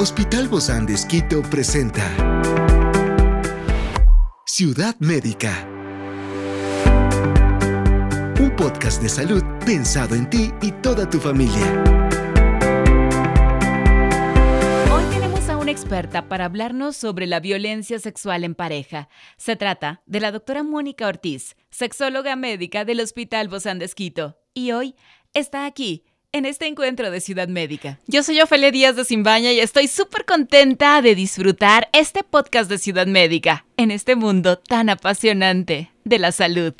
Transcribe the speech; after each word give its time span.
Hospital 0.00 0.46
Bozán 0.46 0.86
de 0.86 0.94
Esquito 0.94 1.42
presenta 1.42 2.04
Ciudad 4.46 4.94
Médica. 5.00 5.68
Un 8.38 8.54
podcast 8.56 9.02
de 9.02 9.08
salud 9.08 9.42
pensado 9.66 10.14
en 10.14 10.30
ti 10.30 10.52
y 10.62 10.70
toda 10.70 11.10
tu 11.10 11.18
familia. 11.18 11.82
Hoy 14.92 15.02
tenemos 15.10 15.48
a 15.48 15.56
una 15.56 15.72
experta 15.72 16.28
para 16.28 16.44
hablarnos 16.44 16.96
sobre 16.96 17.26
la 17.26 17.40
violencia 17.40 17.98
sexual 17.98 18.44
en 18.44 18.54
pareja. 18.54 19.08
Se 19.36 19.56
trata 19.56 20.02
de 20.06 20.20
la 20.20 20.30
doctora 20.30 20.62
Mónica 20.62 21.08
Ortiz, 21.08 21.56
sexóloga 21.70 22.36
médica 22.36 22.84
del 22.84 23.00
Hospital 23.00 23.48
Bozán 23.48 23.80
de 23.80 23.86
Esquito. 23.86 24.38
Y 24.54 24.70
hoy 24.70 24.94
está 25.34 25.66
aquí 25.66 26.04
en 26.32 26.44
este 26.44 26.66
encuentro 26.66 27.10
de 27.10 27.20
Ciudad 27.20 27.48
Médica. 27.48 27.98
Yo 28.06 28.22
soy 28.22 28.40
Ofelia 28.40 28.70
Díaz 28.70 28.96
de 28.96 29.04
Simbaña 29.04 29.50
y 29.50 29.60
estoy 29.60 29.88
súper 29.88 30.26
contenta 30.26 31.00
de 31.00 31.14
disfrutar 31.14 31.88
este 31.94 32.22
podcast 32.22 32.68
de 32.68 32.76
Ciudad 32.76 33.06
Médica 33.06 33.64
en 33.78 33.90
este 33.90 34.14
mundo 34.14 34.58
tan 34.58 34.90
apasionante 34.90 35.90
de 36.04 36.18
la 36.18 36.30
salud. 36.32 36.74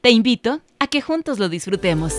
Te 0.00 0.10
invito 0.10 0.62
a 0.78 0.86
que 0.86 1.02
juntos 1.02 1.38
lo 1.38 1.50
disfrutemos. 1.50 2.14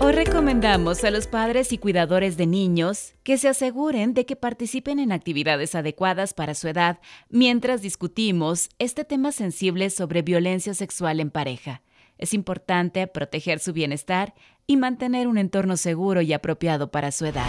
Hoy 0.00 0.12
recomendamos 0.12 1.02
a 1.02 1.10
los 1.10 1.26
padres 1.26 1.72
y 1.72 1.78
cuidadores 1.78 2.36
de 2.36 2.46
niños 2.46 3.14
que 3.22 3.38
se 3.38 3.48
aseguren 3.48 4.12
de 4.12 4.26
que 4.26 4.36
participen 4.36 4.98
en 4.98 5.12
actividades 5.12 5.74
adecuadas 5.74 6.34
para 6.34 6.54
su 6.54 6.68
edad 6.68 6.98
mientras 7.30 7.80
discutimos 7.80 8.68
este 8.78 9.04
tema 9.04 9.32
sensible 9.32 9.88
sobre 9.88 10.20
violencia 10.20 10.74
sexual 10.74 11.20
en 11.20 11.30
pareja. 11.30 11.80
Es 12.18 12.34
importante 12.34 13.06
proteger 13.06 13.58
su 13.58 13.72
bienestar 13.72 14.34
y 14.66 14.76
mantener 14.76 15.28
un 15.28 15.38
entorno 15.38 15.76
seguro 15.76 16.22
y 16.22 16.32
apropiado 16.32 16.90
para 16.90 17.12
su 17.12 17.26
edad. 17.26 17.48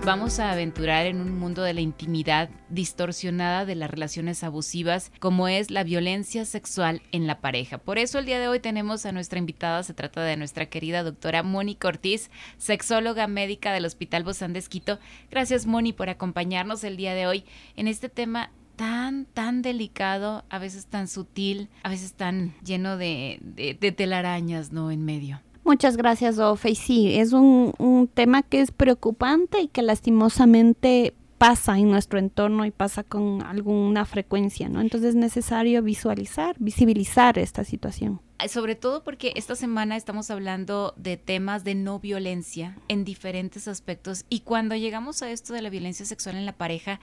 Vamos 0.00 0.40
a 0.40 0.50
aventurar 0.50 1.06
en 1.06 1.20
un 1.20 1.38
mundo 1.38 1.62
de 1.62 1.74
la 1.74 1.80
intimidad 1.80 2.50
distorsionada 2.68 3.64
de 3.64 3.76
las 3.76 3.90
relaciones 3.90 4.42
abusivas 4.42 5.12
como 5.20 5.46
es 5.46 5.70
la 5.70 5.84
violencia 5.84 6.44
sexual 6.44 7.02
en 7.12 7.26
la 7.26 7.40
pareja. 7.40 7.78
Por 7.78 7.98
eso 7.98 8.18
el 8.18 8.26
día 8.26 8.40
de 8.40 8.48
hoy 8.48 8.58
tenemos 8.58 9.06
a 9.06 9.12
nuestra 9.12 9.38
invitada, 9.38 9.82
se 9.84 9.94
trata 9.94 10.22
de 10.22 10.36
nuestra 10.36 10.66
querida 10.66 11.04
doctora 11.04 11.42
Moni 11.42 11.78
Ortiz, 11.84 12.30
sexóloga 12.58 13.28
médica 13.28 13.72
del 13.72 13.84
Hospital 13.84 14.24
Bozán 14.24 14.52
de 14.52 14.58
Esquito. 14.58 14.98
Gracias 15.30 15.66
Moni 15.66 15.92
por 15.92 16.08
acompañarnos 16.08 16.82
el 16.82 16.96
día 16.96 17.14
de 17.14 17.26
hoy 17.26 17.44
en 17.76 17.86
este 17.86 18.08
tema 18.08 18.50
tan, 18.76 19.26
tan 19.26 19.62
delicado, 19.62 20.44
a 20.48 20.58
veces 20.58 20.86
tan 20.86 21.06
sutil, 21.06 21.68
a 21.84 21.88
veces 21.88 22.14
tan 22.14 22.54
lleno 22.64 22.96
de, 22.96 23.38
de, 23.42 23.92
telarañas, 23.92 24.72
¿no? 24.72 24.90
En 24.90 25.04
medio. 25.04 25.40
Muchas 25.64 25.96
gracias, 25.96 26.38
Ofe. 26.38 26.70
Y 26.70 26.74
sí, 26.74 27.18
es 27.18 27.32
un, 27.32 27.72
un 27.78 28.08
tema 28.08 28.42
que 28.42 28.60
es 28.60 28.70
preocupante 28.72 29.60
y 29.60 29.68
que 29.68 29.82
lastimosamente 29.82 31.14
pasa 31.42 31.76
en 31.76 31.90
nuestro 31.90 32.20
entorno 32.20 32.64
y 32.64 32.70
pasa 32.70 33.02
con 33.02 33.42
alguna 33.42 34.04
frecuencia, 34.04 34.68
¿no? 34.68 34.80
Entonces 34.80 35.10
es 35.10 35.14
necesario 35.16 35.82
visualizar, 35.82 36.54
visibilizar 36.60 37.36
esta 37.36 37.64
situación. 37.64 38.20
Sobre 38.48 38.76
todo 38.76 39.02
porque 39.02 39.32
esta 39.34 39.56
semana 39.56 39.96
estamos 39.96 40.30
hablando 40.30 40.94
de 40.96 41.16
temas 41.16 41.64
de 41.64 41.74
no 41.74 41.98
violencia 41.98 42.76
en 42.86 43.04
diferentes 43.04 43.66
aspectos 43.66 44.24
y 44.28 44.40
cuando 44.40 44.76
llegamos 44.76 45.22
a 45.22 45.30
esto 45.32 45.52
de 45.52 45.62
la 45.62 45.70
violencia 45.70 46.06
sexual 46.06 46.36
en 46.36 46.46
la 46.46 46.56
pareja, 46.56 47.00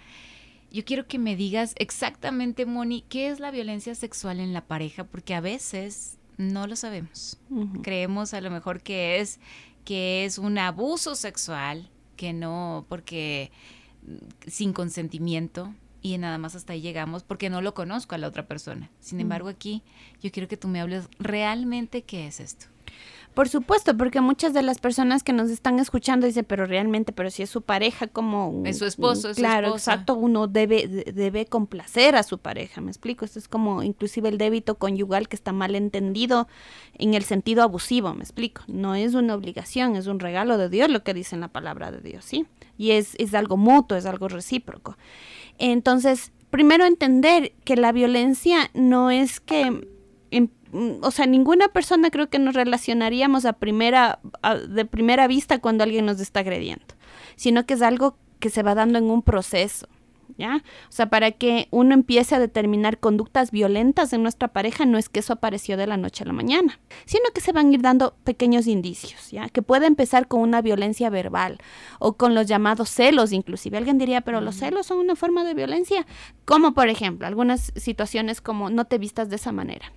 yo 0.72 0.86
quiero 0.86 1.08
que 1.08 1.18
me 1.18 1.36
digas 1.36 1.74
exactamente, 1.78 2.66
Moni, 2.66 3.04
qué 3.10 3.28
es 3.28 3.40
la 3.40 3.52
violencia 3.52 3.96
sexual 3.96 4.40
en 4.40 4.54
la 4.54 4.68
pareja, 4.68 5.04
porque 5.04 5.34
a 5.34 5.42
veces 5.42 6.19
no 6.40 6.68
lo 6.68 6.76
sabemos. 6.78 7.38
Creemos 7.84 8.34
a 8.34 8.40
lo 8.40 8.50
mejor 8.50 8.82
que 8.82 9.20
es 9.20 9.40
que 9.84 10.24
es 10.24 10.38
un 10.38 10.58
abuso 10.58 11.16
sexual, 11.16 11.90
que 12.16 12.32
no, 12.32 12.86
porque 12.88 13.52
mm, 14.04 14.50
sin 14.50 14.72
consentimiento 14.72 15.74
y 16.02 16.18
nada 16.18 16.38
más 16.38 16.56
hasta 16.56 16.74
ahí 16.74 16.82
llegamos 16.82 17.24
porque 17.24 17.50
no 17.50 17.62
lo 17.62 17.74
conozco 17.74 18.16
a 18.16 18.18
la 18.18 18.28
otra 18.28 18.48
persona. 18.48 18.90
Sin 19.02 19.20
embargo, 19.20 19.50
aquí 19.50 19.84
yo 20.22 20.32
quiero 20.32 20.48
que 20.48 20.56
tú 20.56 20.70
me 20.70 20.80
hables 20.80 21.10
realmente 21.20 22.04
qué 22.04 22.28
es 22.28 22.40
esto. 22.40 22.68
Por 23.40 23.48
supuesto, 23.48 23.96
porque 23.96 24.20
muchas 24.20 24.54
de 24.54 24.62
las 24.62 24.80
personas 24.80 25.24
que 25.24 25.32
nos 25.32 25.50
están 25.50 25.80
escuchando 25.80 26.28
dicen, 26.28 26.44
pero 26.44 26.66
realmente, 26.66 27.14
pero 27.14 27.30
si 27.30 27.42
es 27.42 27.50
su 27.50 27.62
pareja, 27.62 28.08
como... 28.08 28.64
Es 28.66 28.80
su 28.80 28.86
esposo, 28.86 29.30
es 29.30 29.38
Claro, 29.38 29.70
su 29.70 29.76
exacto, 29.76 30.16
uno 30.16 30.48
debe, 30.48 30.90
debe 30.90 31.46
complacer 31.46 32.18
a 32.18 32.24
su 32.24 32.40
pareja, 32.40 32.82
me 32.82 32.92
explico. 32.92 33.24
Esto 33.24 33.40
es 33.40 33.48
como 33.48 33.82
inclusive 33.82 34.28
el 34.28 34.38
débito 34.38 34.76
conyugal 34.76 35.30
que 35.30 35.38
está 35.38 35.54
mal 35.54 35.76
entendido 35.76 36.50
en 36.96 37.14
el 37.14 37.24
sentido 37.24 37.64
abusivo, 37.64 38.14
me 38.14 38.24
explico. 38.24 38.64
No 38.68 38.94
es 38.94 39.14
una 39.14 39.36
obligación, 39.36 39.96
es 39.96 40.08
un 40.08 40.20
regalo 40.20 40.58
de 40.58 40.68
Dios 40.68 40.90
lo 40.90 41.06
que 41.06 41.14
dice 41.14 41.36
en 41.36 41.40
la 41.40 41.48
palabra 41.48 41.94
de 41.94 42.02
Dios, 42.02 42.26
¿sí? 42.26 42.46
Y 42.78 42.92
es, 42.92 43.16
es 43.20 43.34
algo 43.34 43.56
mutuo, 43.56 43.98
es 43.98 44.06
algo 44.06 44.28
recíproco. 44.28 44.98
Entonces, 45.60 46.34
primero 46.50 46.84
entender 46.84 47.54
que 47.64 47.78
la 47.78 47.94
violencia 47.94 48.70
no 48.74 49.12
es 49.12 49.40
que 49.40 49.88
o 50.74 51.12
sea, 51.12 51.26
ninguna 51.26 51.68
persona 51.70 52.10
creo 52.10 52.30
que 52.30 52.40
nos 52.40 52.54
relacionaríamos 52.54 53.46
a 53.46 53.54
primera, 53.54 54.20
de 54.68 54.86
primera 54.86 55.28
vista 55.28 55.60
cuando 55.60 55.84
alguien 55.84 56.06
nos 56.06 56.20
está 56.20 56.42
agrediendo, 56.42 56.86
sino 57.36 57.66
que 57.66 57.74
es 57.74 57.82
algo 57.82 58.18
que 58.40 58.50
se 58.50 58.64
va 58.64 58.76
dando 58.76 58.98
en 58.98 59.10
un 59.10 59.22
proceso. 59.22 59.88
¿Ya? 60.38 60.64
O 60.88 60.92
sea, 60.92 61.10
para 61.10 61.32
que 61.32 61.68
uno 61.70 61.94
empiece 61.94 62.34
a 62.34 62.40
determinar 62.40 63.00
conductas 63.00 63.52
violentas 63.52 64.14
en 64.14 64.22
nuestra 64.22 64.48
pareja, 64.48 64.86
no 64.86 64.98
es 64.98 65.10
que 65.10 65.20
eso 65.20 65.34
apareció 65.34 65.76
de 65.76 65.86
la 65.86 65.98
noche 65.98 66.24
a 66.24 66.28
la 66.28 66.34
mañana, 66.34 66.80
sino 67.06 67.26
que 67.34 67.42
se 67.42 67.52
van 67.52 67.68
a 67.68 67.74
ir 67.74 67.82
dando 67.82 68.16
pequeños 68.24 68.66
indicios, 68.68 69.32
¿ya? 69.32 69.50
Que 69.50 69.62
puede 69.62 69.86
empezar 69.88 70.30
con 70.30 70.40
una 70.40 70.62
violencia 70.62 71.10
verbal 71.10 71.58
o 71.98 72.14
con 72.14 72.36
los 72.36 72.46
llamados 72.46 72.90
celos, 72.90 73.34
inclusive. 73.34 73.78
Alguien 73.78 73.98
diría, 73.98 74.22
pero 74.22 74.40
los 74.40 74.56
celos 74.56 74.86
son 74.86 75.00
una 75.00 75.18
forma 75.18 75.44
de 75.44 75.56
violencia, 75.56 76.06
como 76.46 76.74
por 76.74 76.88
ejemplo, 76.88 77.28
algunas 77.28 77.74
situaciones 77.76 78.40
como 78.40 78.70
no 78.70 78.86
te 78.86 78.98
vistas 78.98 79.30
de 79.30 79.36
esa 79.36 79.52
manera. 79.52 79.92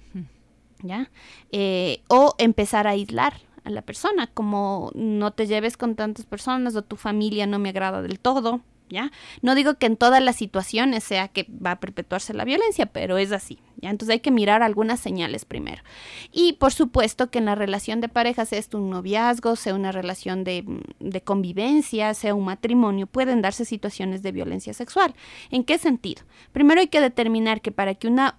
¿Ya? 0.82 1.10
Eh, 1.50 2.02
o 2.08 2.34
empezar 2.38 2.86
a 2.86 2.90
aislar 2.90 3.34
a 3.64 3.70
la 3.70 3.82
persona, 3.82 4.26
como 4.26 4.90
no 4.94 5.32
te 5.32 5.46
lleves 5.46 5.76
con 5.76 5.94
tantas 5.94 6.26
personas 6.26 6.74
o 6.76 6.82
tu 6.82 6.96
familia 6.96 7.46
no 7.46 7.58
me 7.58 7.68
agrada 7.68 8.02
del 8.02 8.18
todo, 8.18 8.60
¿ya? 8.92 9.10
No 9.40 9.54
digo 9.54 9.74
que 9.74 9.86
en 9.86 9.96
todas 9.96 10.22
las 10.22 10.36
situaciones 10.36 11.02
sea 11.02 11.28
que 11.28 11.46
va 11.48 11.72
a 11.72 11.80
perpetuarse 11.80 12.34
la 12.34 12.44
violencia, 12.44 12.86
pero 12.86 13.18
es 13.18 13.32
así, 13.32 13.58
¿ya? 13.78 13.90
Entonces 13.90 14.14
hay 14.14 14.20
que 14.20 14.30
mirar 14.30 14.62
algunas 14.62 15.00
señales 15.00 15.44
primero. 15.44 15.82
Y 16.30 16.54
por 16.54 16.72
supuesto 16.72 17.30
que 17.30 17.38
en 17.38 17.46
la 17.46 17.54
relación 17.54 18.00
de 18.00 18.08
pareja, 18.08 18.44
sea 18.44 18.58
esto 18.58 18.78
un 18.78 18.90
noviazgo, 18.90 19.56
sea 19.56 19.74
una 19.74 19.92
relación 19.92 20.44
de, 20.44 20.64
de 21.00 21.20
convivencia, 21.22 22.14
sea 22.14 22.34
un 22.34 22.44
matrimonio, 22.44 23.06
pueden 23.06 23.42
darse 23.42 23.64
situaciones 23.64 24.22
de 24.22 24.32
violencia 24.32 24.74
sexual. 24.74 25.14
¿En 25.50 25.64
qué 25.64 25.78
sentido? 25.78 26.22
Primero 26.52 26.80
hay 26.80 26.88
que 26.88 27.00
determinar 27.00 27.62
que 27.62 27.72
para 27.72 27.94
que 27.94 28.08
una 28.08 28.36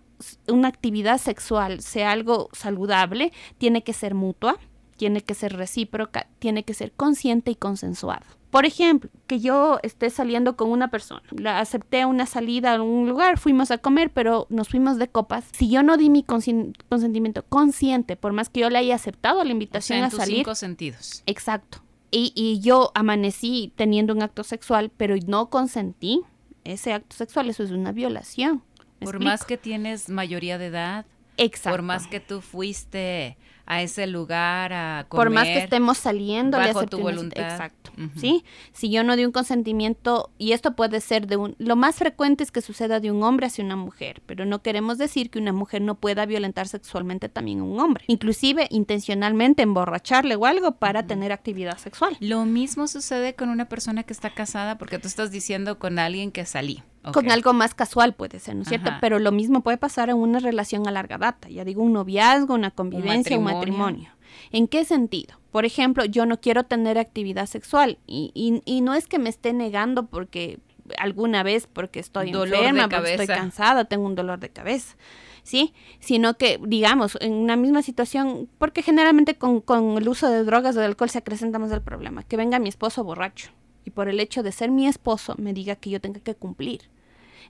una 0.47 0.67
actividad 0.67 1.17
sexual 1.17 1.81
sea 1.81 2.11
algo 2.11 2.50
saludable, 2.53 3.31
tiene 3.57 3.84
que 3.84 3.94
ser 3.94 4.16
mutua, 4.16 4.57
tiene 4.97 5.22
que 5.22 5.34
ser 5.34 5.53
recíproca, 5.53 6.28
tiene 6.39 6.63
que 6.63 6.73
ser 6.73 6.91
consciente 6.91 7.51
y 7.51 7.56
consensuado. 7.56 8.25
Por 8.51 8.66
ejemplo, 8.66 9.09
que 9.25 9.39
yo 9.39 9.79
esté 9.81 10.11
saliendo 10.11 10.56
con 10.56 10.69
una 10.69 10.91
persona, 10.91 11.23
la 11.31 11.59
acepté 11.59 12.06
una 12.06 12.28
salida 12.28 12.75
a 12.75 12.81
un 12.84 13.09
lugar, 13.09 13.39
fuimos 13.39 13.72
a 13.72 13.79
comer, 13.79 14.11
pero 14.11 14.45
nos 14.50 14.69
fuimos 14.69 15.00
de 15.00 15.07
copas. 15.07 15.45
Si 15.53 15.69
yo 15.69 15.81
no 15.81 15.97
di 15.97 16.11
mi 16.11 16.23
consentimiento 16.23 17.44
consciente, 17.45 18.16
por 18.16 18.31
más 18.31 18.50
que 18.50 18.59
yo 18.59 18.69
le 18.69 18.78
haya 18.78 18.94
aceptado 18.94 19.44
la 19.44 19.51
invitación 19.51 20.03
a 20.03 20.11
salir. 20.11 20.38
cinco 20.38 20.53
sentidos. 20.53 21.23
Exacto. 21.25 21.79
Y, 22.11 22.31
y 22.35 22.59
yo 22.59 22.91
amanecí 22.94 23.73
teniendo 23.75 24.13
un 24.13 24.22
acto 24.22 24.44
sexual, 24.44 24.91
pero 24.95 25.16
no 25.25 25.50
consentí 25.50 26.22
ese 26.63 26.94
acto 26.94 27.16
sexual, 27.16 27.50
eso 27.50 27.63
es 27.63 27.72
una 27.72 27.91
violación. 27.91 28.61
Por 29.03 29.24
más 29.24 29.46
que 29.46 29.58
tienes 29.58 30.09
mayoría 30.09 30.58
de 30.58 30.68
edad, 30.68 31.06
Exacto. 31.38 31.72
por 31.72 31.81
más 31.81 32.08
que 32.08 32.19
tú 32.19 32.41
fuiste 32.41 33.38
a 33.66 33.82
ese 33.82 34.08
lugar 34.08 34.73
a 34.73 35.05
comer. 35.08 35.26
Por 35.26 35.34
más 35.34 35.46
que 35.46 35.59
estemos 35.59 35.97
saliendo 35.97 36.58
bajo 36.58 36.85
tu 36.85 37.00
voluntad. 37.00 37.52
Exacto. 37.52 37.91
¿Sí? 38.17 38.44
Si 38.73 38.90
yo 38.90 39.03
no 39.03 39.16
di 39.16 39.23
un 39.23 39.32
consentimiento, 39.32 40.32
y 40.38 40.53
esto 40.53 40.76
puede 40.76 41.00
ser 41.00 41.28
de 41.28 41.38
un. 41.38 41.55
Lo 41.59 41.76
más 41.76 41.96
frecuente 41.96 42.44
es 42.44 42.52
que 42.52 42.61
suceda 42.61 43.00
de 43.00 43.11
un 43.11 43.23
hombre 43.23 43.47
hacia 43.47 43.64
una 43.64 43.76
mujer, 43.76 44.22
pero 44.26 44.46
no 44.46 44.61
queremos 44.61 44.97
decir 44.97 45.29
que 45.29 45.40
una 45.40 45.53
mujer 45.53 45.82
no 45.82 45.96
pueda 45.96 46.26
violentar 46.26 46.67
sexualmente 46.67 47.29
también 47.29 47.59
a 47.59 47.64
un 47.64 47.79
hombre. 47.79 48.03
Inclusive 48.08 48.67
intencionalmente 48.72 49.61
emborracharle 49.64 50.35
o 50.35 50.46
algo 50.46 50.73
para 50.73 51.06
tener 51.06 51.32
actividad 51.32 51.78
sexual. 51.78 52.17
Lo 52.20 52.46
mismo 52.46 52.88
sucede 52.88 53.35
con 53.35 53.49
una 53.49 53.70
persona 53.70 54.03
que 54.03 54.14
está 54.14 54.34
casada, 54.34 54.78
porque 54.78 54.99
tú 54.99 55.08
estás 55.08 55.32
diciendo 55.32 55.79
con 55.79 55.99
alguien 55.99 56.32
que 56.32 56.46
salí. 56.46 56.84
Con 57.11 57.32
algo 57.32 57.53
más 57.53 57.76
casual 57.76 58.14
puede 58.14 58.40
ser, 58.40 58.55
¿no 58.55 58.61
es 58.61 58.70
cierto? 58.70 58.91
Pero 59.02 59.20
lo 59.20 59.32
mismo 59.32 59.61
puede 59.61 59.78
pasar 59.78 60.09
en 60.09 60.16
una 60.16 60.40
relación 60.40 60.88
a 60.88 60.91
larga 60.91 61.17
data. 61.17 61.50
Ya 61.50 61.66
digo, 61.66 61.84
un 61.84 61.94
noviazgo, 61.94 62.53
una 62.53 62.72
convivencia, 62.72 63.38
un 63.38 63.44
matrimonio. 63.44 64.09
¿En 64.52 64.67
qué 64.67 64.85
sentido? 64.85 65.40
Por 65.52 65.66
ejemplo, 65.66 66.05
yo 66.05 66.26
no 66.26 66.40
quiero 66.40 66.64
tener 66.64 66.97
actividad 66.97 67.46
sexual 67.46 68.00
y, 68.08 68.32
y, 68.66 68.82
no 68.82 68.94
es 68.94 69.08
que 69.08 69.20
me 69.20 69.29
esté 69.29 69.53
negando 69.53 70.08
porque 70.08 70.59
alguna 70.97 71.44
vez 71.44 71.67
porque 71.67 72.00
estoy 72.00 72.29
enferma, 72.29 72.90
porque 72.90 73.11
estoy 73.11 73.28
cansada, 73.28 73.85
tengo 73.85 74.06
un 74.06 74.16
dolor 74.16 74.40
de 74.40 74.49
cabeza. 74.49 74.96
¿sí? 75.44 75.73
Sino 75.99 76.35
que, 76.35 76.59
digamos, 76.66 77.17
en 77.22 77.34
una 77.34 77.56
misma 77.56 77.82
situación, 77.82 78.49
porque 78.58 78.82
generalmente 78.82 79.35
con, 79.35 79.61
con 79.61 79.97
el 79.97 80.08
uso 80.08 80.29
de 80.29 80.44
drogas 80.44 80.76
o 80.76 80.79
de 80.79 80.85
alcohol 80.85 81.09
se 81.09 81.20
acrecenta 81.20 81.59
más 81.59 81.72
el 81.72 81.82
problema, 81.82 82.23
que 82.23 82.38
venga 82.38 82.59
mi 82.59 82.70
esposo 82.70 83.03
borracho 83.03 83.52
y 83.85 83.91
por 83.91 84.09
el 84.09 84.20
hecho 84.20 84.44
de 84.44 84.52
ser 84.52 84.72
mi 84.72 84.88
esposo 84.88 85.35
me 85.38 85.53
diga 85.53 85.76
que 85.76 85.90
yo 85.90 86.02
tenga 86.02 86.20
que 86.20 86.35
cumplir. 86.35 86.82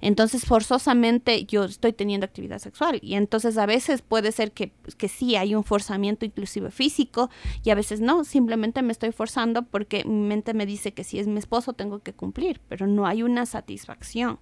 Entonces, 0.01 0.45
forzosamente 0.45 1.45
yo 1.45 1.63
estoy 1.63 1.93
teniendo 1.93 2.25
actividad 2.25 2.59
sexual 2.59 2.99
y 3.01 3.13
entonces 3.13 3.57
a 3.57 3.65
veces 3.65 4.01
puede 4.01 4.31
ser 4.31 4.51
que, 4.51 4.71
que 4.97 5.07
sí 5.07 5.35
hay 5.35 5.55
un 5.55 5.63
forzamiento 5.63 6.25
inclusive 6.25 6.71
físico 6.71 7.29
y 7.63 7.69
a 7.69 7.75
veces 7.75 8.01
no, 8.01 8.23
simplemente 8.23 8.81
me 8.81 8.91
estoy 8.91 9.11
forzando 9.11 9.63
porque 9.63 10.03
mi 10.03 10.27
mente 10.27 10.53
me 10.53 10.65
dice 10.65 10.93
que 10.93 11.03
si 11.03 11.19
es 11.19 11.27
mi 11.27 11.37
esposo 11.37 11.73
tengo 11.73 11.99
que 11.99 12.13
cumplir, 12.13 12.59
pero 12.67 12.87
no 12.87 13.05
hay 13.05 13.23
una 13.23 13.45
satisfacción 13.45 14.39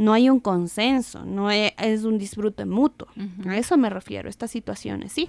no 0.00 0.14
hay 0.14 0.30
un 0.30 0.40
consenso, 0.40 1.26
no 1.26 1.50
es, 1.50 2.04
un 2.04 2.16
disfrute 2.16 2.64
mutuo. 2.64 3.08
A 3.46 3.58
eso 3.58 3.76
me 3.76 3.90
refiero, 3.90 4.30
estas 4.30 4.50
situaciones, 4.50 5.12
¿sí? 5.12 5.28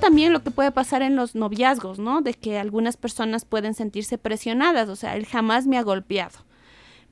También 0.00 0.32
lo 0.32 0.42
que 0.42 0.50
puede 0.50 0.72
pasar 0.72 1.02
en 1.02 1.16
los 1.16 1.34
noviazgos, 1.34 1.98
¿no? 1.98 2.22
De 2.22 2.32
que 2.32 2.58
algunas 2.58 2.96
personas 2.96 3.44
pueden 3.44 3.74
sentirse 3.74 4.16
presionadas, 4.16 4.88
o 4.88 4.96
sea, 4.96 5.16
él 5.16 5.26
jamás 5.26 5.66
me 5.66 5.76
ha 5.76 5.82
golpeado, 5.82 6.38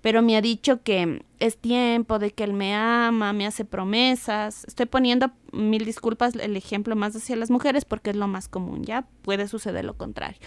pero 0.01 0.23
me 0.23 0.37
ha 0.37 0.41
dicho 0.41 0.83
que 0.83 1.23
es 1.39 1.59
tiempo, 1.59 2.19
de 2.19 2.31
que 2.31 2.45
él 2.45 2.53
me 2.53 2.75
ama, 2.75 3.33
me 3.33 3.47
hace 3.47 3.65
promesas. 3.65 4.65
Estoy 4.65 4.87
poniendo 4.87 5.31
mil 5.53 5.85
disculpas 5.85 6.35
el 6.37 6.57
ejemplo 6.57 6.97
más 6.97 7.15
hacia 7.17 7.37
las 7.37 7.51
mujeres 7.51 7.85
porque 7.85 8.11
es 8.11 8.17
lo 8.17 8.29
más 8.29 8.49
común, 8.49 8.85
ya 8.85 9.07
puede 9.23 9.49
suceder 9.49 9.85
lo 9.85 9.97
contrario. 9.97 10.39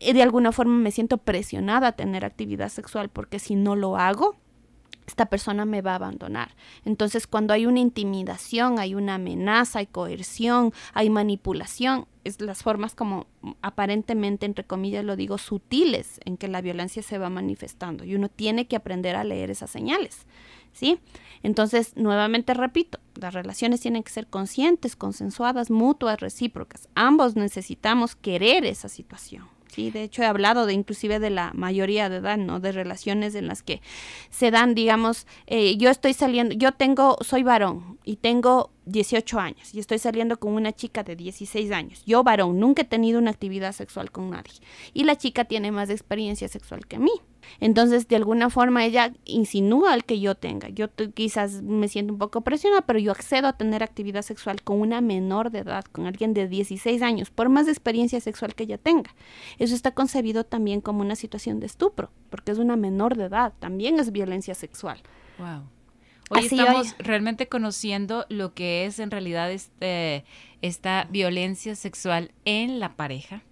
De 0.00 0.22
alguna 0.22 0.52
forma 0.52 0.76
me 0.78 0.90
siento 0.90 1.18
presionada 1.18 1.88
a 1.88 1.92
tener 1.92 2.24
actividad 2.24 2.70
sexual 2.70 3.10
porque 3.10 3.38
si 3.38 3.54
no 3.54 3.76
lo 3.76 3.96
hago, 3.96 4.34
esta 5.06 5.26
persona 5.26 5.64
me 5.64 5.82
va 5.82 5.92
a 5.92 5.96
abandonar. 5.96 6.54
Entonces, 6.84 7.26
cuando 7.26 7.54
hay 7.54 7.66
una 7.66 7.80
intimidación, 7.80 8.78
hay 8.78 8.94
una 8.94 9.14
amenaza, 9.14 9.78
hay 9.78 9.86
coerción, 9.86 10.72
hay 10.94 11.10
manipulación, 11.10 12.06
es 12.24 12.40
las 12.40 12.62
formas 12.62 12.94
como 12.94 13.26
aparentemente, 13.62 14.46
entre 14.46 14.64
comillas, 14.64 15.04
lo 15.04 15.16
digo, 15.16 15.38
sutiles 15.38 16.20
en 16.24 16.36
que 16.36 16.48
la 16.48 16.60
violencia 16.60 17.02
se 17.02 17.18
va 17.18 17.30
manifestando. 17.30 18.04
Y 18.04 18.14
uno 18.16 18.28
tiene 18.28 18.66
que 18.66 18.76
aprender 18.76 19.14
a 19.16 19.24
leer 19.24 19.50
esas 19.50 19.70
señales. 19.70 20.26
¿Sí? 20.72 20.98
Entonces, 21.42 21.96
nuevamente 21.96 22.52
repito, 22.52 22.98
las 23.14 23.32
relaciones 23.32 23.80
tienen 23.80 24.02
que 24.02 24.12
ser 24.12 24.26
conscientes, 24.26 24.94
consensuadas, 24.94 25.70
mutuas, 25.70 26.20
recíprocas. 26.20 26.88
Ambos 26.94 27.34
necesitamos 27.34 28.14
querer 28.14 28.66
esa 28.66 28.90
situación. 28.90 29.55
Sí, 29.68 29.90
de 29.90 30.04
hecho 30.04 30.22
he 30.22 30.26
hablado 30.26 30.66
de 30.66 30.72
inclusive 30.72 31.18
de 31.18 31.30
la 31.30 31.52
mayoría 31.54 32.08
de 32.08 32.16
edad, 32.16 32.38
¿no? 32.38 32.60
De 32.60 32.72
relaciones 32.72 33.34
en 33.34 33.46
las 33.46 33.62
que 33.62 33.80
se 34.30 34.50
dan, 34.50 34.74
digamos, 34.74 35.26
eh, 35.46 35.76
yo 35.76 35.90
estoy 35.90 36.14
saliendo, 36.14 36.54
yo 36.54 36.72
tengo, 36.72 37.18
soy 37.20 37.42
varón 37.42 37.98
y 38.04 38.16
tengo 38.16 38.70
18 38.86 39.38
años 39.38 39.74
y 39.74 39.80
estoy 39.80 39.98
saliendo 39.98 40.38
con 40.38 40.52
una 40.52 40.72
chica 40.72 41.02
de 41.02 41.16
16 41.16 41.72
años. 41.72 42.02
Yo 42.06 42.22
varón, 42.22 42.58
nunca 42.58 42.82
he 42.82 42.86
tenido 42.86 43.18
una 43.18 43.30
actividad 43.30 43.72
sexual 43.72 44.10
con 44.10 44.30
nadie 44.30 44.52
y 44.94 45.04
la 45.04 45.16
chica 45.16 45.44
tiene 45.44 45.72
más 45.72 45.90
experiencia 45.90 46.48
sexual 46.48 46.86
que 46.86 46.98
mí. 46.98 47.12
Entonces, 47.60 48.08
de 48.08 48.16
alguna 48.16 48.50
forma, 48.50 48.84
ella 48.84 49.12
insinúa 49.24 49.94
el 49.94 50.04
que 50.04 50.20
yo 50.20 50.34
tenga. 50.34 50.68
Yo 50.68 50.88
quizás 51.14 51.62
me 51.62 51.88
siento 51.88 52.12
un 52.12 52.18
poco 52.18 52.42
presionada, 52.42 52.82
pero 52.82 52.98
yo 52.98 53.12
accedo 53.12 53.48
a 53.48 53.54
tener 53.54 53.82
actividad 53.82 54.22
sexual 54.22 54.62
con 54.62 54.80
una 54.80 55.00
menor 55.00 55.50
de 55.50 55.60
edad, 55.60 55.84
con 55.84 56.06
alguien 56.06 56.34
de 56.34 56.48
16 56.48 57.02
años, 57.02 57.30
por 57.30 57.48
más 57.48 57.68
experiencia 57.68 58.20
sexual 58.20 58.54
que 58.54 58.64
ella 58.64 58.78
tenga. 58.78 59.14
Eso 59.58 59.74
está 59.74 59.92
concebido 59.92 60.44
también 60.44 60.80
como 60.80 61.00
una 61.00 61.16
situación 61.16 61.60
de 61.60 61.66
estupro, 61.66 62.10
porque 62.30 62.52
es 62.52 62.58
una 62.58 62.76
menor 62.76 63.16
de 63.16 63.24
edad, 63.24 63.52
también 63.58 63.98
es 63.98 64.12
violencia 64.12 64.54
sexual. 64.54 65.02
Wow. 65.38 65.64
Hoy 66.28 66.46
estamos 66.46 66.96
realmente 66.98 67.48
conociendo 67.48 68.26
lo 68.28 68.52
que 68.52 68.84
es 68.86 68.98
en 68.98 69.12
realidad 69.12 69.52
este, 69.52 70.24
esta 70.60 71.06
violencia 71.10 71.76
sexual 71.76 72.32
en 72.44 72.80
la 72.80 72.96
pareja 72.96 73.42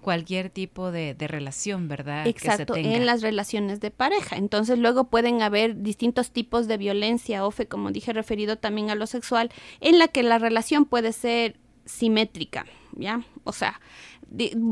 cualquier 0.00 0.50
tipo 0.50 0.92
de, 0.92 1.16
relación, 1.18 1.88
¿verdad? 1.88 2.26
Exacto, 2.26 2.76
en 2.76 3.06
las 3.06 3.22
relaciones 3.22 3.80
de 3.80 3.90
pareja. 3.90 4.36
Entonces 4.36 4.78
luego 4.78 5.04
pueden 5.04 5.42
haber 5.42 5.82
distintos 5.82 6.30
tipos 6.30 6.68
de 6.68 6.76
violencia, 6.76 7.44
OFE, 7.44 7.66
como 7.66 7.90
dije, 7.90 8.12
referido 8.12 8.56
también 8.56 8.90
a 8.90 8.94
lo 8.94 9.06
sexual, 9.06 9.50
en 9.80 9.98
la 9.98 10.08
que 10.08 10.22
la 10.22 10.38
relación 10.38 10.84
puede 10.84 11.12
ser 11.12 11.56
simétrica, 11.84 12.66
¿ya? 12.94 13.22
O 13.44 13.52
sea, 13.52 13.80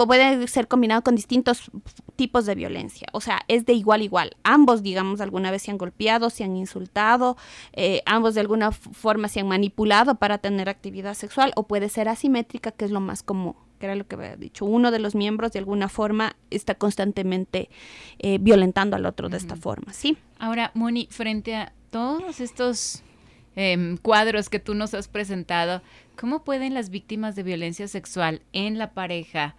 puede 0.06 0.46
ser 0.46 0.68
combinado 0.68 1.02
con 1.02 1.16
distintos 1.16 1.70
tipos 2.16 2.46
de 2.46 2.54
violencia. 2.54 3.08
O 3.12 3.20
sea, 3.20 3.40
es 3.48 3.66
de 3.66 3.72
igual 3.72 4.00
a 4.00 4.04
igual. 4.04 4.36
Ambos, 4.44 4.82
digamos, 4.82 5.20
alguna 5.20 5.50
vez 5.50 5.62
se 5.62 5.70
han 5.70 5.78
golpeado, 5.78 6.30
se 6.30 6.44
han 6.44 6.56
insultado, 6.56 7.36
eh, 7.72 8.02
ambos 8.06 8.34
de 8.34 8.40
alguna 8.40 8.72
forma 8.72 9.28
se 9.28 9.40
han 9.40 9.48
manipulado 9.48 10.14
para 10.14 10.38
tener 10.38 10.68
actividad 10.68 11.14
sexual, 11.14 11.52
o 11.56 11.64
puede 11.64 11.88
ser 11.88 12.08
asimétrica, 12.08 12.70
que 12.70 12.84
es 12.84 12.90
lo 12.90 13.00
más 13.00 13.22
común 13.22 13.56
que 13.80 13.86
era 13.86 13.96
lo 13.96 14.06
que 14.06 14.14
había 14.14 14.36
dicho, 14.36 14.66
uno 14.66 14.90
de 14.90 14.98
los 14.98 15.14
miembros 15.14 15.52
de 15.52 15.58
alguna 15.58 15.88
forma 15.88 16.36
está 16.50 16.74
constantemente 16.74 17.70
eh, 18.18 18.38
violentando 18.38 18.94
al 18.94 19.06
otro 19.06 19.30
de 19.30 19.38
esta 19.38 19.56
forma, 19.56 19.92
¿sí? 19.94 20.18
Ahora, 20.38 20.70
Moni, 20.74 21.08
frente 21.10 21.56
a 21.56 21.72
todos 21.90 22.40
estos 22.40 23.02
em, 23.56 23.96
cuadros 23.96 24.50
que 24.50 24.60
tú 24.60 24.74
nos 24.74 24.92
has 24.92 25.08
presentado, 25.08 25.82
¿cómo 26.14 26.44
pueden 26.44 26.74
las 26.74 26.90
víctimas 26.90 27.34
de 27.34 27.42
violencia 27.42 27.88
sexual 27.88 28.42
en 28.52 28.76
la 28.76 28.92
pareja 28.92 29.56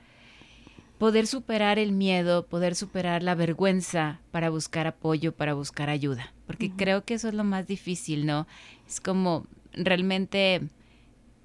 poder 1.00 1.26
superar 1.26 1.80
el 1.80 1.92
miedo, 1.92 2.46
poder 2.46 2.76
superar 2.76 3.24
la 3.24 3.34
vergüenza 3.34 4.20
para 4.30 4.52
buscar 4.52 4.86
apoyo, 4.86 5.32
para 5.32 5.56
buscar 5.56 5.90
ayuda? 5.90 6.32
Porque 6.46 6.70
creo 6.70 7.06
que 7.06 7.16
eso 7.16 7.28
es 7.28 7.34
lo 7.34 7.44
más 7.44 7.66
difícil, 7.66 8.28
¿no? 8.28 8.46
Es 8.88 9.02
como 9.02 9.48
realmente 9.74 10.62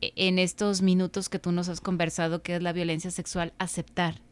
en 0.00 0.38
estos 0.38 0.82
minutos 0.82 1.28
que 1.28 1.38
tú 1.38 1.52
nos 1.52 1.68
has 1.68 1.80
conversado, 1.80 2.42
que 2.42 2.56
es 2.56 2.62
la 2.62 2.72
violencia 2.72 3.10
sexual, 3.10 3.52
aceptar 3.58 4.25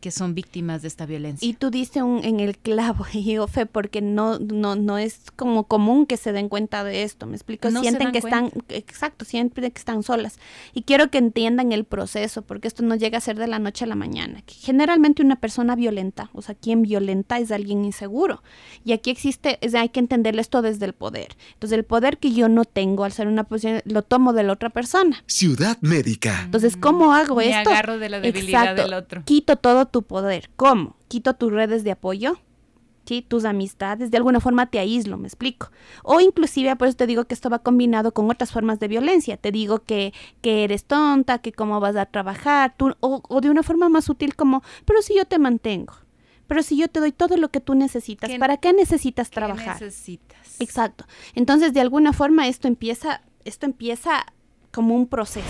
que 0.00 0.10
son 0.10 0.34
víctimas 0.34 0.82
de 0.82 0.88
esta 0.88 1.06
violencia. 1.06 1.46
Y 1.46 1.54
tú 1.54 1.70
diste 1.70 2.02
un, 2.02 2.24
en 2.24 2.40
el 2.40 2.58
clavo, 2.58 3.06
Ofe, 3.40 3.66
porque 3.66 4.00
no, 4.00 4.38
no, 4.38 4.76
no 4.76 4.98
es 4.98 5.20
como 5.36 5.64
común 5.64 6.06
que 6.06 6.16
se 6.16 6.32
den 6.32 6.48
cuenta 6.48 6.82
de 6.84 7.02
esto, 7.04 7.26
¿me 7.26 7.36
explico? 7.36 7.70
sienten 7.70 8.12
que 8.12 8.18
están, 8.18 8.50
exacto, 8.68 9.24
sienten 9.24 9.70
que 9.70 9.78
están 9.78 10.02
solas. 10.02 10.38
Y 10.74 10.82
quiero 10.82 11.10
que 11.10 11.18
entiendan 11.18 11.72
el 11.72 11.84
proceso, 11.84 12.42
porque 12.42 12.68
esto 12.68 12.82
no 12.82 12.96
llega 12.96 13.18
a 13.18 13.20
ser 13.20 13.38
de 13.38 13.46
la 13.46 13.58
noche 13.58 13.84
a 13.84 13.88
la 13.88 13.94
mañana. 13.94 14.42
Generalmente 14.46 15.22
una 15.22 15.36
persona 15.36 15.76
violenta, 15.76 16.30
o 16.32 16.42
sea, 16.42 16.54
quien 16.54 16.82
violenta 16.82 17.38
es 17.38 17.50
alguien 17.52 17.84
inseguro. 17.84 18.42
Y 18.84 18.92
aquí 18.92 19.10
existe, 19.10 19.58
es, 19.60 19.74
hay 19.74 19.90
que 19.90 20.00
entender 20.00 20.38
esto 20.38 20.62
desde 20.62 20.86
el 20.86 20.92
poder. 20.92 21.36
Entonces, 21.54 21.78
el 21.78 21.84
poder 21.84 22.18
que 22.18 22.32
yo 22.32 22.48
no 22.48 22.64
tengo 22.64 23.04
al 23.04 23.12
ser 23.12 23.28
una 23.28 23.44
posición, 23.44 23.82
lo 23.84 24.02
tomo 24.02 24.32
de 24.32 24.42
la 24.42 24.52
otra 24.52 24.70
persona. 24.70 25.22
Ciudad 25.26 25.78
médica. 25.80 26.42
Entonces, 26.44 26.76
¿cómo 26.76 27.12
hago 27.12 27.36
Me 27.36 27.50
esto? 27.50 27.70
agarro 27.70 27.98
de 27.98 28.08
la 28.08 28.20
debilidad 28.20 28.74
del 28.74 28.94
otro. 28.94 29.22
Quito 29.24 29.56
todo 29.56 29.86
tu 29.90 30.02
poder. 30.02 30.50
¿Cómo? 30.56 30.96
Quito 31.08 31.34
tus 31.34 31.52
redes 31.52 31.84
de 31.84 31.92
apoyo, 31.92 32.38
¿sí? 33.04 33.22
tus 33.22 33.44
amistades, 33.44 34.10
de 34.10 34.16
alguna 34.16 34.40
forma 34.40 34.66
te 34.66 34.78
aíslo, 34.78 35.18
me 35.18 35.26
explico. 35.26 35.70
O 36.02 36.20
inclusive, 36.20 36.76
por 36.76 36.88
eso 36.88 36.96
te 36.96 37.06
digo 37.06 37.24
que 37.24 37.34
esto 37.34 37.50
va 37.50 37.58
combinado 37.58 38.12
con 38.12 38.30
otras 38.30 38.52
formas 38.52 38.78
de 38.78 38.88
violencia. 38.88 39.36
Te 39.36 39.50
digo 39.50 39.80
que, 39.80 40.12
que 40.40 40.64
eres 40.64 40.84
tonta, 40.84 41.38
que 41.38 41.52
cómo 41.52 41.80
vas 41.80 41.96
a 41.96 42.06
trabajar, 42.06 42.74
tú, 42.76 42.94
o, 43.00 43.40
de 43.40 43.50
una 43.50 43.62
forma 43.62 43.88
más 43.88 44.04
sutil 44.04 44.36
como, 44.36 44.62
pero 44.84 45.02
si 45.02 45.16
yo 45.16 45.24
te 45.24 45.38
mantengo. 45.38 45.94
Pero 46.46 46.62
si 46.64 46.76
yo 46.76 46.88
te 46.88 46.98
doy 46.98 47.12
todo 47.12 47.36
lo 47.36 47.50
que 47.50 47.60
tú 47.60 47.74
necesitas, 47.74 48.30
¿para 48.38 48.56
qué 48.56 48.72
necesitas 48.72 49.30
trabajar? 49.30 49.80
necesitas? 49.80 50.60
Exacto. 50.60 51.04
Entonces, 51.34 51.72
de 51.72 51.80
alguna 51.80 52.12
forma 52.12 52.48
esto 52.48 52.66
empieza, 52.66 53.22
esto 53.44 53.66
empieza 53.66 54.26
como 54.72 54.96
un 54.96 55.06
proceso. 55.06 55.46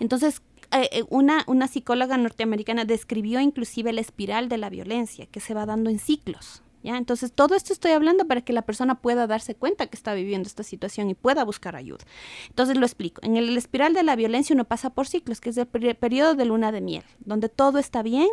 Entonces, 0.00 0.42
eh, 0.74 0.88
eh, 0.92 1.04
una, 1.08 1.44
una 1.46 1.68
psicóloga 1.68 2.16
norteamericana 2.16 2.84
describió 2.84 3.40
inclusive 3.40 3.92
la 3.92 4.00
espiral 4.00 4.48
de 4.48 4.58
la 4.58 4.70
violencia 4.70 5.26
que 5.26 5.40
se 5.40 5.54
va 5.54 5.66
dando 5.66 5.90
en 5.90 5.98
ciclos. 5.98 6.62
¿Ya? 6.82 6.98
Entonces, 6.98 7.32
todo 7.32 7.54
esto 7.54 7.72
estoy 7.72 7.92
hablando 7.92 8.26
para 8.26 8.42
que 8.42 8.52
la 8.52 8.60
persona 8.60 9.00
pueda 9.00 9.26
darse 9.26 9.54
cuenta 9.54 9.86
que 9.86 9.96
está 9.96 10.12
viviendo 10.12 10.46
esta 10.46 10.62
situación 10.62 11.08
y 11.08 11.14
pueda 11.14 11.42
buscar 11.42 11.76
ayuda. 11.76 12.04
Entonces, 12.50 12.76
lo 12.76 12.84
explico. 12.84 13.22
En 13.24 13.38
el, 13.38 13.56
espiral 13.56 13.94
de 13.94 14.02
la 14.02 14.16
violencia 14.16 14.52
uno 14.52 14.66
pasa 14.66 14.90
por 14.90 15.06
ciclos, 15.06 15.40
que 15.40 15.48
es 15.48 15.56
el 15.56 15.66
periodo 15.66 16.34
de 16.34 16.44
luna 16.44 16.72
de 16.72 16.82
miel, 16.82 17.04
donde 17.20 17.48
todo 17.48 17.78
está 17.78 18.02
bien, 18.02 18.28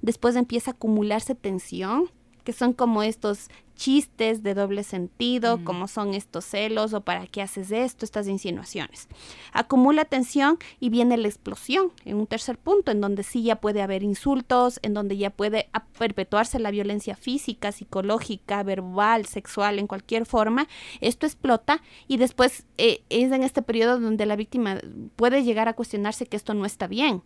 después 0.00 0.34
empieza 0.34 0.72
a 0.72 0.74
acumularse 0.74 1.36
tensión, 1.36 2.10
que 2.42 2.52
son 2.52 2.72
como 2.72 3.04
estos 3.04 3.50
chistes 3.82 4.44
de 4.44 4.54
doble 4.54 4.84
sentido, 4.84 5.64
como 5.64 5.88
son 5.88 6.14
estos 6.14 6.44
celos 6.44 6.94
o 6.94 7.00
para 7.00 7.26
qué 7.26 7.42
haces 7.42 7.72
esto, 7.72 8.04
estas 8.04 8.28
insinuaciones. 8.28 9.08
Acumula 9.52 10.04
tensión 10.04 10.58
y 10.78 10.88
viene 10.88 11.16
la 11.16 11.26
explosión 11.26 11.90
en 12.04 12.18
un 12.18 12.28
tercer 12.28 12.58
punto, 12.58 12.92
en 12.92 13.00
donde 13.00 13.24
sí 13.24 13.42
ya 13.42 13.56
puede 13.56 13.82
haber 13.82 14.04
insultos, 14.04 14.78
en 14.82 14.94
donde 14.94 15.16
ya 15.16 15.30
puede 15.30 15.68
perpetuarse 15.98 16.60
la 16.60 16.70
violencia 16.70 17.16
física, 17.16 17.72
psicológica, 17.72 18.62
verbal, 18.62 19.26
sexual, 19.26 19.80
en 19.80 19.88
cualquier 19.88 20.26
forma. 20.26 20.68
Esto 21.00 21.26
explota 21.26 21.82
y 22.06 22.18
después 22.18 22.66
eh, 22.78 23.02
es 23.10 23.32
en 23.32 23.42
este 23.42 23.62
periodo 23.62 23.98
donde 23.98 24.26
la 24.26 24.36
víctima 24.36 24.78
puede 25.16 25.42
llegar 25.42 25.66
a 25.66 25.72
cuestionarse 25.72 26.26
que 26.26 26.36
esto 26.36 26.54
no 26.54 26.66
está 26.66 26.86
bien. 26.86 27.22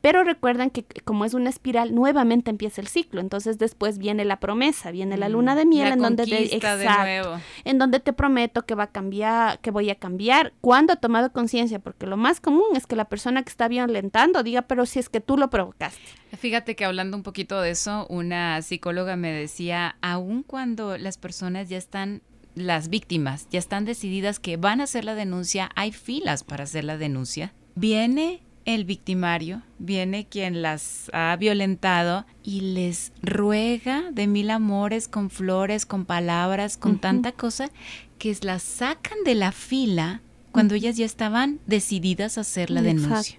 Pero 0.00 0.24
recuerden 0.24 0.70
que 0.70 0.86
como 1.04 1.26
es 1.26 1.34
una 1.34 1.50
espiral, 1.50 1.94
nuevamente 1.94 2.48
empieza 2.48 2.80
el 2.80 2.88
ciclo. 2.88 3.20
Entonces 3.20 3.58
después 3.58 3.98
viene 3.98 4.24
la 4.24 4.40
promesa, 4.40 4.90
viene 4.90 5.18
la 5.18 5.28
luna 5.28 5.54
de 5.54 5.66
miel 5.66 5.97
en 5.98 6.16
donde 6.16 6.26
te 6.26 6.56
exacto, 6.56 7.40
en 7.64 7.78
donde 7.78 8.00
te 8.00 8.12
prometo 8.12 8.64
que 8.64 8.74
va 8.74 8.84
a 8.84 8.90
cambiar, 8.90 9.58
que 9.60 9.70
voy 9.70 9.90
a 9.90 9.94
cambiar. 9.94 10.52
¿Cuándo 10.60 10.94
he 10.94 10.96
tomado 10.96 11.32
conciencia? 11.32 11.78
Porque 11.78 12.06
lo 12.06 12.16
más 12.16 12.40
común 12.40 12.64
es 12.74 12.86
que 12.86 12.96
la 12.96 13.06
persona 13.06 13.42
que 13.42 13.50
está 13.50 13.68
violentando 13.68 14.42
diga, 14.42 14.62
pero 14.62 14.86
si 14.86 14.98
es 14.98 15.08
que 15.08 15.20
tú 15.20 15.36
lo 15.36 15.50
provocaste. 15.50 16.00
Fíjate 16.36 16.76
que 16.76 16.84
hablando 16.84 17.16
un 17.16 17.22
poquito 17.22 17.60
de 17.60 17.70
eso, 17.70 18.06
una 18.08 18.60
psicóloga 18.62 19.16
me 19.16 19.32
decía, 19.32 19.96
aun 20.00 20.42
cuando 20.42 20.98
las 20.98 21.18
personas 21.18 21.68
ya 21.68 21.78
están 21.78 22.22
las 22.54 22.88
víctimas 22.88 23.46
ya 23.50 23.58
están 23.60 23.84
decididas 23.84 24.40
que 24.40 24.56
van 24.56 24.80
a 24.80 24.84
hacer 24.84 25.04
la 25.04 25.14
denuncia, 25.14 25.70
hay 25.76 25.92
filas 25.92 26.44
para 26.44 26.64
hacer 26.64 26.84
la 26.84 26.98
denuncia. 26.98 27.54
Viene 27.74 28.42
el 28.74 28.84
victimario, 28.84 29.62
viene 29.78 30.26
quien 30.26 30.60
las 30.60 31.10
ha 31.14 31.34
violentado 31.36 32.26
y 32.44 32.60
les 32.60 33.12
ruega 33.22 34.10
de 34.12 34.26
mil 34.26 34.50
amores, 34.50 35.08
con 35.08 35.30
flores, 35.30 35.86
con 35.86 36.04
palabras, 36.04 36.76
con 36.76 36.98
tanta 36.98 37.32
cosa, 37.32 37.70
que 38.18 38.36
las 38.42 38.62
sacan 38.62 39.18
de 39.24 39.34
la 39.34 39.52
fila 39.52 40.20
cuando 40.52 40.74
ellas 40.74 40.98
ya 40.98 41.06
estaban 41.06 41.60
decididas 41.66 42.36
a 42.36 42.42
hacer 42.42 42.70
la 42.70 42.82
denuncia. 42.82 43.38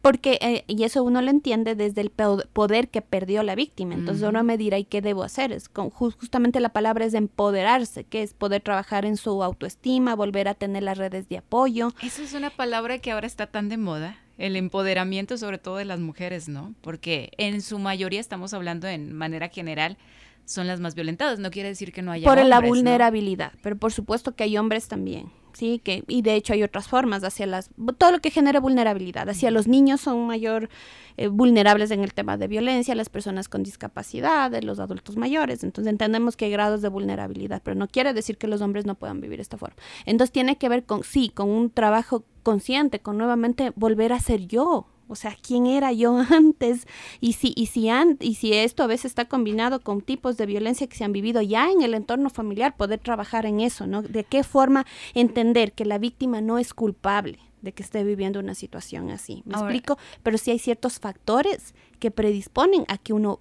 Porque, 0.00 0.38
eh, 0.40 0.64
y 0.68 0.84
eso 0.84 1.02
uno 1.02 1.20
lo 1.22 1.30
entiende 1.30 1.74
desde 1.74 2.00
el 2.00 2.10
poder 2.10 2.88
que 2.88 3.02
perdió 3.02 3.42
la 3.42 3.54
víctima. 3.54 3.94
Entonces 3.94 4.26
uno 4.28 4.44
me 4.44 4.56
dirá, 4.56 4.78
¿y 4.78 4.84
qué 4.84 5.02
debo 5.02 5.24
hacer? 5.24 5.52
Es 5.52 5.68
justamente 5.68 6.60
la 6.60 6.68
palabra 6.68 7.04
es 7.04 7.14
empoderarse, 7.14 8.04
que 8.04 8.22
es 8.22 8.32
poder 8.32 8.62
trabajar 8.62 9.04
en 9.04 9.16
su 9.16 9.42
autoestima, 9.42 10.14
volver 10.14 10.46
a 10.48 10.54
tener 10.54 10.84
las 10.84 10.98
redes 10.98 11.28
de 11.28 11.38
apoyo. 11.38 11.92
Esa 12.02 12.22
es 12.22 12.32
una 12.32 12.50
palabra 12.50 12.98
que 12.98 13.10
ahora 13.10 13.26
está 13.26 13.46
tan 13.46 13.68
de 13.68 13.76
moda 13.76 14.18
el 14.38 14.54
empoderamiento 14.54 15.36
sobre 15.36 15.58
todo 15.58 15.76
de 15.76 15.84
las 15.84 15.98
mujeres, 15.98 16.48
¿no? 16.48 16.72
Porque 16.80 17.32
en 17.38 17.60
su 17.60 17.78
mayoría 17.78 18.20
estamos 18.20 18.54
hablando 18.54 18.86
en 18.86 19.12
manera 19.12 19.48
general 19.48 19.98
son 20.44 20.66
las 20.66 20.80
más 20.80 20.94
violentadas, 20.94 21.38
no 21.38 21.50
quiere 21.50 21.68
decir 21.68 21.92
que 21.92 22.00
no 22.00 22.10
haya 22.10 22.24
por 22.24 22.42
la 22.42 22.60
vulnerabilidad, 22.60 23.52
pero 23.62 23.76
por 23.76 23.92
supuesto 23.92 24.34
que 24.34 24.44
hay 24.44 24.56
hombres 24.56 24.88
también. 24.88 25.30
¿Sí? 25.58 25.80
Que, 25.82 26.04
y 26.06 26.22
de 26.22 26.36
hecho 26.36 26.52
hay 26.52 26.62
otras 26.62 26.86
formas 26.86 27.24
hacia 27.24 27.46
las, 27.46 27.70
todo 27.98 28.12
lo 28.12 28.20
que 28.20 28.30
genera 28.30 28.60
vulnerabilidad. 28.60 29.28
Hacia 29.28 29.50
los 29.50 29.66
niños 29.66 30.00
son 30.00 30.26
mayor 30.26 30.68
eh, 31.16 31.26
vulnerables 31.26 31.90
en 31.90 32.04
el 32.04 32.14
tema 32.14 32.36
de 32.36 32.46
violencia, 32.46 32.94
las 32.94 33.08
personas 33.08 33.48
con 33.48 33.64
discapacidad, 33.64 34.52
los 34.62 34.78
adultos 34.78 35.16
mayores. 35.16 35.64
Entonces 35.64 35.90
entendemos 35.90 36.36
que 36.36 36.44
hay 36.44 36.52
grados 36.52 36.80
de 36.80 36.88
vulnerabilidad, 36.88 37.60
pero 37.64 37.74
no 37.74 37.88
quiere 37.88 38.14
decir 38.14 38.38
que 38.38 38.46
los 38.46 38.60
hombres 38.60 38.86
no 38.86 38.94
puedan 38.94 39.20
vivir 39.20 39.40
esta 39.40 39.58
forma. 39.58 39.76
Entonces 40.06 40.32
tiene 40.32 40.56
que 40.56 40.68
ver 40.68 40.84
con, 40.84 41.02
sí, 41.02 41.30
con 41.30 41.50
un 41.50 41.70
trabajo 41.70 42.24
consciente, 42.44 43.00
con 43.00 43.18
nuevamente 43.18 43.72
volver 43.74 44.12
a 44.12 44.20
ser 44.20 44.46
yo, 44.46 44.86
o 45.08 45.14
sea, 45.14 45.36
¿quién 45.40 45.66
era 45.66 45.92
yo 45.92 46.18
antes? 46.30 46.86
Y 47.20 47.32
si, 47.34 47.52
y 47.56 47.66
si, 47.66 47.88
y 48.20 48.34
si 48.34 48.52
esto 48.52 48.82
a 48.82 48.86
veces 48.86 49.06
está 49.06 49.26
combinado 49.26 49.80
con 49.80 50.00
tipos 50.00 50.36
de 50.36 50.46
violencia 50.46 50.86
que 50.86 50.96
se 50.96 51.04
han 51.04 51.12
vivido 51.12 51.42
ya 51.42 51.70
en 51.70 51.82
el 51.82 51.94
entorno 51.94 52.30
familiar, 52.30 52.76
poder 52.76 53.00
trabajar 53.00 53.46
en 53.46 53.60
eso, 53.60 53.86
¿no? 53.86 54.02
De 54.02 54.24
qué 54.24 54.44
forma 54.44 54.86
entender 55.14 55.72
que 55.72 55.84
la 55.84 55.98
víctima 55.98 56.40
no 56.40 56.58
es 56.58 56.74
culpable 56.74 57.38
de 57.62 57.72
que 57.72 57.82
esté 57.82 58.04
viviendo 58.04 58.38
una 58.38 58.54
situación 58.54 59.10
así. 59.10 59.42
¿Me 59.44 59.54
explico? 59.54 59.98
Pero 60.22 60.38
sí 60.38 60.50
hay 60.50 60.58
ciertos 60.58 61.00
factores 61.00 61.74
que 61.98 62.10
predisponen 62.10 62.84
a 62.88 62.98
que 62.98 63.12
uno 63.12 63.40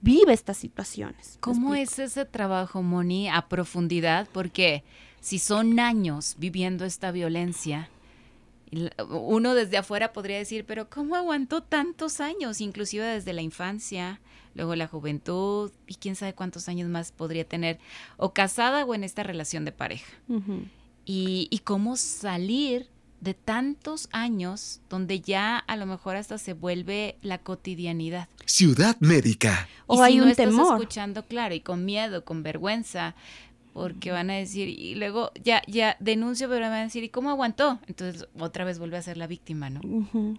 vive 0.00 0.32
estas 0.32 0.56
situaciones. 0.56 1.38
¿Cómo 1.40 1.74
es 1.74 1.98
ese 1.98 2.24
trabajo, 2.24 2.82
Moni, 2.82 3.28
a 3.28 3.48
profundidad? 3.48 4.28
Porque 4.32 4.84
si 5.20 5.38
son 5.38 5.80
años 5.80 6.36
viviendo 6.38 6.84
esta 6.84 7.10
violencia, 7.10 7.88
uno 9.08 9.54
desde 9.54 9.78
afuera 9.78 10.12
podría 10.12 10.38
decir, 10.38 10.64
pero 10.66 10.88
¿cómo 10.90 11.16
aguantó 11.16 11.62
tantos 11.62 12.20
años? 12.20 12.60
Inclusive 12.60 13.04
desde 13.04 13.32
la 13.32 13.42
infancia, 13.42 14.20
luego 14.54 14.74
la 14.74 14.86
juventud 14.86 15.72
y 15.86 15.94
quién 15.94 16.16
sabe 16.16 16.34
cuántos 16.34 16.68
años 16.68 16.88
más 16.88 17.12
podría 17.12 17.46
tener, 17.46 17.78
o 18.16 18.32
casada 18.32 18.84
o 18.84 18.94
en 18.94 19.04
esta 19.04 19.22
relación 19.22 19.64
de 19.64 19.72
pareja. 19.72 20.12
y, 21.04 21.48
y 21.50 21.58
cómo 21.60 21.96
salir 21.96 22.88
de 23.20 23.34
tantos 23.34 24.08
años 24.12 24.80
donde 24.88 25.20
ya 25.20 25.58
a 25.58 25.76
lo 25.76 25.86
mejor 25.86 26.16
hasta 26.16 26.38
se 26.38 26.52
vuelve 26.52 27.16
la 27.22 27.38
cotidianidad. 27.38 28.28
Ciudad 28.44 28.96
médica. 29.00 29.68
O 29.86 30.02
hay 30.02 30.20
un 30.20 30.34
temor. 30.34 30.74
escuchando 30.74 31.24
claro 31.24 31.54
y 31.54 31.60
con 31.60 31.84
miedo, 31.84 32.24
con 32.24 32.42
vergüenza, 32.42 33.14
porque 33.78 34.10
van 34.10 34.28
a 34.28 34.34
decir, 34.34 34.68
y 34.68 34.96
luego 34.96 35.30
ya, 35.42 35.62
ya 35.68 35.96
denuncio, 36.00 36.48
pero 36.48 36.62
van 36.62 36.72
a 36.72 36.82
decir, 36.82 37.04
¿y 37.04 37.10
cómo 37.10 37.30
aguantó? 37.30 37.78
Entonces 37.86 38.26
otra 38.38 38.64
vez 38.64 38.80
vuelve 38.80 38.96
a 38.96 39.02
ser 39.02 39.16
la 39.16 39.28
víctima, 39.28 39.70
¿no? 39.70 39.80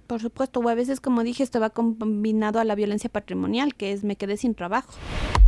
Por 0.08 0.20
supuesto, 0.20 0.60
o 0.60 0.68
a 0.68 0.76
veces, 0.76 1.00
como 1.00 1.24
dije, 1.24 1.44
esto 1.44 1.62
va 1.62 1.70
combinado 1.70 2.60
a 2.60 2.66
la 2.66 2.76
violencia 2.76 3.10
patrimonial, 3.10 3.76
que 3.76 3.94
es 3.94 4.04
me 4.04 4.18
quedé 4.18 4.36
sin 4.36 4.56
trabajo. 4.56 4.94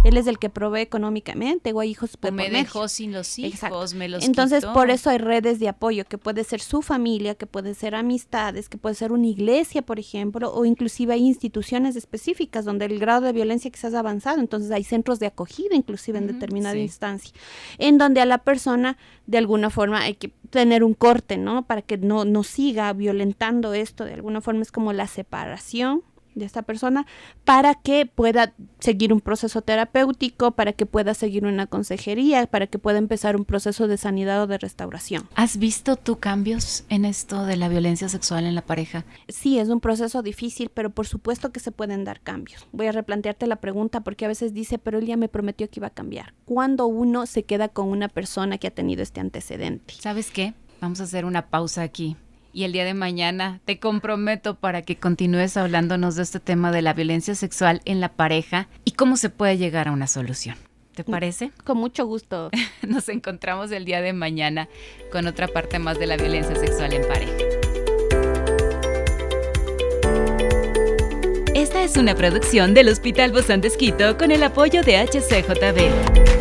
Él 0.03 0.17
es 0.17 0.27
el 0.27 0.39
que 0.39 0.49
provee 0.49 0.81
económicamente, 0.81 1.73
o 1.73 1.79
hay 1.79 1.91
hijos 1.91 2.17
o 2.21 2.31
me 2.31 2.49
dejó 2.49 2.87
sin 2.87 3.11
los 3.11 3.37
hijos, 3.37 3.93
me 3.93 4.09
los 4.09 4.25
Entonces, 4.25 4.65
por 4.65 4.89
eso 4.89 5.09
hay 5.09 5.17
redes 5.17 5.59
de 5.59 5.69
apoyo, 5.69 6.05
que 6.05 6.17
puede 6.17 6.43
ser 6.43 6.59
su 6.61 6.81
familia, 6.81 7.35
que 7.35 7.45
puede 7.45 7.73
ser 7.75 7.95
amistades, 7.95 8.69
que 8.69 8.77
puede 8.77 8.95
ser 8.95 9.11
una 9.11 9.27
iglesia, 9.27 9.81
por 9.81 9.99
ejemplo, 9.99 10.53
o 10.53 10.65
inclusive 10.65 11.13
hay 11.13 11.25
instituciones 11.25 11.95
específicas 11.95 12.65
donde 12.65 12.85
el 12.85 12.99
grado 12.99 13.21
de 13.21 13.33
violencia 13.33 13.69
quizás 13.69 13.93
ha 13.93 13.99
avanzado, 13.99 14.39
entonces 14.39 14.71
hay 14.71 14.83
centros 14.83 15.19
de 15.19 15.27
acogida 15.27 15.75
inclusive 15.75 16.17
en 16.17 16.27
determinada 16.27 16.77
instancia 16.77 17.33
en 17.77 17.97
donde 17.97 18.21
a 18.21 18.25
la 18.25 18.39
persona 18.39 18.97
de 19.27 19.37
alguna 19.37 19.69
forma 19.69 20.01
hay 20.01 20.15
que 20.15 20.29
tener 20.49 20.83
un 20.83 20.93
corte, 20.93 21.37
¿no? 21.37 21.65
Para 21.65 21.81
que 21.81 21.97
no, 21.97 22.25
no 22.25 22.43
siga 22.43 22.91
violentando 22.93 23.73
esto, 23.73 24.05
de 24.05 24.13
alguna 24.13 24.41
forma. 24.41 24.61
Es 24.61 24.71
como 24.71 24.93
la 24.93 25.07
separación 25.07 26.03
de 26.35 26.45
esta 26.45 26.61
persona 26.61 27.05
para 27.45 27.75
que 27.75 28.05
pueda 28.05 28.53
seguir 28.79 29.13
un 29.13 29.21
proceso 29.21 29.61
terapéutico, 29.61 30.51
para 30.51 30.73
que 30.73 30.85
pueda 30.85 31.13
seguir 31.13 31.45
una 31.45 31.67
consejería, 31.67 32.45
para 32.47 32.67
que 32.67 32.79
pueda 32.79 32.97
empezar 32.97 33.35
un 33.35 33.45
proceso 33.45 33.87
de 33.87 33.97
sanidad 33.97 34.43
o 34.43 34.47
de 34.47 34.57
restauración. 34.57 35.27
¿Has 35.35 35.57
visto 35.57 35.95
tú 35.95 36.19
cambios 36.19 36.85
en 36.89 37.05
esto 37.05 37.45
de 37.45 37.57
la 37.57 37.69
violencia 37.69 38.09
sexual 38.09 38.45
en 38.45 38.55
la 38.55 38.61
pareja? 38.61 39.05
Sí, 39.27 39.59
es 39.59 39.69
un 39.69 39.79
proceso 39.79 40.21
difícil, 40.21 40.69
pero 40.73 40.89
por 40.89 41.07
supuesto 41.07 41.51
que 41.51 41.59
se 41.59 41.71
pueden 41.71 42.03
dar 42.03 42.21
cambios. 42.21 42.67
Voy 42.71 42.87
a 42.87 42.91
replantearte 42.91 43.47
la 43.47 43.57
pregunta 43.57 44.01
porque 44.01 44.25
a 44.25 44.29
veces 44.29 44.53
dice, 44.53 44.77
pero 44.77 44.99
él 44.99 45.05
ya 45.05 45.17
me 45.17 45.27
prometió 45.27 45.69
que 45.69 45.79
iba 45.79 45.87
a 45.87 45.91
cambiar. 45.91 46.33
¿Cuándo 46.45 46.87
uno 46.87 47.25
se 47.25 47.43
queda 47.43 47.69
con 47.69 47.87
una 47.87 48.07
persona 48.07 48.57
que 48.57 48.67
ha 48.67 48.71
tenido 48.71 49.03
este 49.03 49.19
antecedente? 49.19 49.93
¿Sabes 49.99 50.31
qué? 50.31 50.53
Vamos 50.79 50.99
a 50.99 51.03
hacer 51.03 51.25
una 51.25 51.47
pausa 51.47 51.83
aquí 51.83 52.17
y 52.53 52.63
el 52.63 52.71
día 52.71 52.85
de 52.85 52.93
mañana 52.93 53.59
te 53.65 53.79
comprometo 53.79 54.55
para 54.55 54.81
que 54.81 54.97
continúes 54.97 55.57
hablándonos 55.57 56.15
de 56.15 56.23
este 56.23 56.39
tema 56.39 56.71
de 56.71 56.81
la 56.81 56.93
violencia 56.93 57.35
sexual 57.35 57.81
en 57.85 58.01
la 58.01 58.09
pareja 58.13 58.67
y 58.85 58.91
cómo 58.91 59.17
se 59.17 59.29
puede 59.29 59.57
llegar 59.57 59.87
a 59.87 59.91
una 59.91 60.07
solución. 60.07 60.55
¿Te 60.95 61.03
parece? 61.03 61.51
Con 61.63 61.77
mucho 61.77 62.05
gusto. 62.05 62.49
Nos 62.87 63.07
encontramos 63.09 63.71
el 63.71 63.85
día 63.85 64.01
de 64.01 64.13
mañana 64.13 64.67
con 65.11 65.25
otra 65.27 65.47
parte 65.47 65.79
más 65.79 65.97
de 65.99 66.07
la 66.07 66.17
violencia 66.17 66.55
sexual 66.55 66.93
en 66.93 67.07
pareja. 67.07 67.33
Esta 71.55 71.83
es 71.83 71.95
una 71.95 72.15
producción 72.15 72.73
del 72.73 72.89
Hospital 72.89 73.31
Bozán 73.31 73.61
de 73.61 74.17
con 74.17 74.31
el 74.31 74.43
apoyo 74.43 74.83
de 74.83 74.97
HCJB. 74.97 76.40